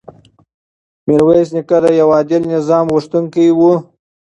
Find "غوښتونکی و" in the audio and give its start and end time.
2.93-3.59